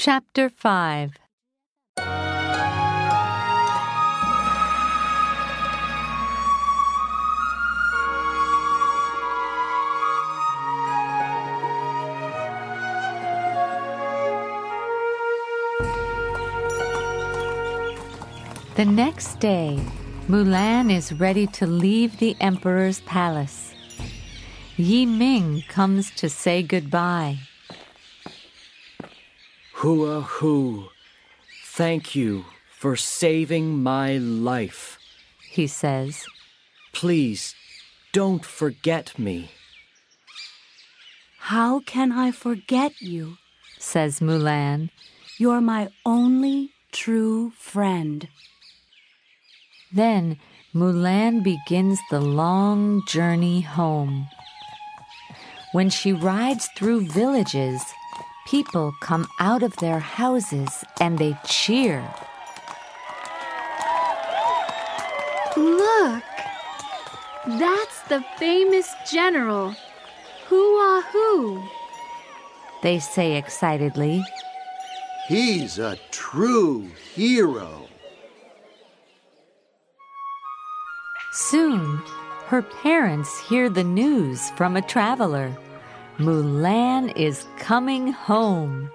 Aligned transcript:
Chapter 0.00 0.48
5 0.48 1.10
The 18.76 18.84
next 18.84 19.40
day, 19.40 19.80
Mulan 20.28 20.92
is 20.92 21.12
ready 21.12 21.48
to 21.48 21.66
leave 21.66 22.20
the 22.20 22.36
emperor's 22.40 23.00
palace. 23.00 23.74
Yi 24.76 25.06
Ming 25.06 25.64
comes 25.66 26.12
to 26.12 26.28
say 26.28 26.62
goodbye. 26.62 27.38
Hua 29.78 30.22
Hu, 30.22 30.88
thank 31.64 32.16
you 32.16 32.46
for 32.68 32.96
saving 32.96 33.80
my 33.80 34.16
life. 34.16 34.98
He 35.52 35.68
says, 35.68 36.26
Please 36.92 37.54
don't 38.12 38.44
forget 38.44 39.16
me. 39.16 39.52
How 41.54 41.78
can 41.78 42.10
I 42.10 42.32
forget 42.32 43.00
you? 43.00 43.36
says 43.78 44.18
Mulan. 44.18 44.90
You're 45.38 45.60
my 45.60 45.90
only 46.04 46.72
true 46.90 47.52
friend. 47.56 48.26
Then 49.92 50.38
Mulan 50.74 51.44
begins 51.44 52.00
the 52.10 52.20
long 52.20 53.06
journey 53.06 53.60
home. 53.60 54.26
When 55.70 55.88
she 55.88 56.12
rides 56.12 56.68
through 56.76 57.02
villages, 57.02 57.80
people 58.48 58.94
come 59.00 59.28
out 59.40 59.62
of 59.62 59.76
their 59.76 59.98
houses 59.98 60.82
and 61.00 61.18
they 61.18 61.36
cheer. 61.44 62.02
Look! 65.54 66.22
That's 67.46 68.02
the 68.08 68.24
famous 68.38 68.88
general, 69.10 69.74
Hua 70.48 71.02
Hu. 71.12 71.62
They 72.82 72.98
say 72.98 73.36
excitedly. 73.36 74.24
He's 75.28 75.78
a 75.78 75.98
true 76.10 76.88
hero. 77.14 77.86
Soon, 81.32 82.00
her 82.46 82.62
parents 82.62 83.38
hear 83.46 83.68
the 83.68 83.84
news 83.84 84.48
from 84.50 84.76
a 84.76 84.82
traveler. 84.82 85.54
Mulan 86.18 87.16
is 87.16 87.44
coming 87.58 88.10
home. 88.10 88.90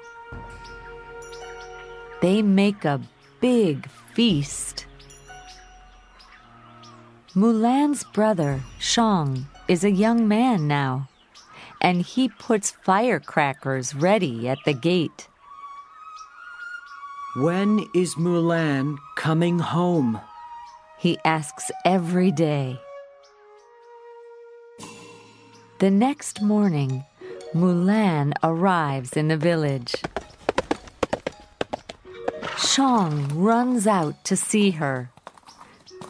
They 2.21 2.41
make 2.41 2.83
a 2.83 2.99
big 3.39 3.87
feast. 4.13 4.85
Mulan's 7.33 8.03
brother, 8.03 8.59
Shang, 8.77 9.47
is 9.69 9.85
a 9.85 9.91
young 9.91 10.27
man 10.27 10.67
now, 10.67 11.07
and 11.79 12.01
he 12.01 12.27
puts 12.27 12.71
firecrackers 12.83 13.95
ready 13.95 14.49
at 14.49 14.59
the 14.65 14.73
gate. 14.73 15.29
When 17.37 17.85
is 17.95 18.15
Mulan 18.15 18.97
coming 19.15 19.59
home? 19.59 20.19
He 20.99 21.17
asks 21.23 21.71
every 21.85 22.31
day. 22.31 22.77
The 25.79 25.89
next 25.89 26.41
morning, 26.41 27.03
Mulan 27.53 28.33
arrives 28.41 29.13
in 29.13 29.27
the 29.27 29.37
village. 29.37 29.95
Shang 32.57 33.27
runs 33.39 33.85
out 33.85 34.23
to 34.25 34.35
see 34.35 34.71
her. 34.71 35.11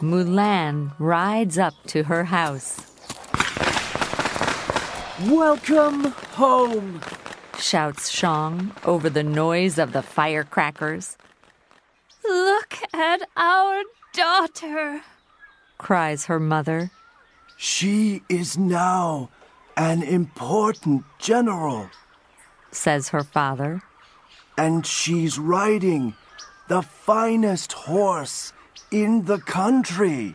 Mulan 0.00 0.92
rides 0.98 1.58
up 1.58 1.74
to 1.88 2.04
her 2.04 2.24
house. 2.24 2.80
Welcome 5.26 6.04
home. 6.32 7.02
Shouts 7.58 8.08
Shang 8.08 8.72
over 8.84 9.10
the 9.10 9.22
noise 9.22 9.78
of 9.78 9.92
the 9.92 10.02
firecrackers. 10.02 11.18
Look 12.24 12.78
at 12.94 13.20
our 13.36 13.82
daughter. 14.14 15.02
Cries 15.76 16.24
her 16.24 16.40
mother. 16.40 16.90
She 17.58 18.22
is 18.30 18.56
now 18.56 19.28
an 19.76 20.02
important 20.02 21.04
general, 21.18 21.90
Says 22.70 23.08
her 23.10 23.22
father. 23.22 23.82
and 24.56 24.86
she's 24.86 25.38
riding 25.38 26.14
the 26.68 26.82
finest 26.82 27.72
horse 27.72 28.52
in 28.90 29.24
the 29.24 29.38
country. 29.38 30.34